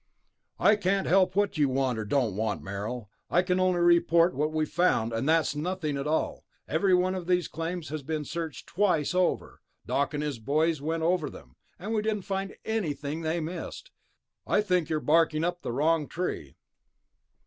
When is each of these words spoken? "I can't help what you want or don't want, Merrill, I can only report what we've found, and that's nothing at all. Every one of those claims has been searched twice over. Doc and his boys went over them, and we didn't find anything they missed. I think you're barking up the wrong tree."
"I 0.59 0.77
can't 0.77 1.05
help 1.05 1.35
what 1.35 1.59
you 1.59 1.69
want 1.69 1.99
or 1.99 2.05
don't 2.05 2.35
want, 2.35 2.63
Merrill, 2.63 3.11
I 3.29 3.43
can 3.43 3.59
only 3.59 3.81
report 3.81 4.33
what 4.33 4.51
we've 4.51 4.67
found, 4.67 5.13
and 5.13 5.29
that's 5.29 5.55
nothing 5.55 5.95
at 5.95 6.07
all. 6.07 6.43
Every 6.67 6.95
one 6.95 7.13
of 7.13 7.27
those 7.27 7.47
claims 7.47 7.89
has 7.89 8.01
been 8.01 8.25
searched 8.25 8.65
twice 8.65 9.13
over. 9.13 9.61
Doc 9.85 10.15
and 10.15 10.23
his 10.23 10.39
boys 10.39 10.81
went 10.81 11.03
over 11.03 11.29
them, 11.29 11.55
and 11.77 11.93
we 11.93 12.01
didn't 12.01 12.23
find 12.23 12.55
anything 12.65 13.21
they 13.21 13.39
missed. 13.39 13.91
I 14.47 14.61
think 14.61 14.89
you're 14.89 14.99
barking 14.99 15.43
up 15.43 15.61
the 15.61 15.71
wrong 15.71 16.07
tree." 16.07 16.55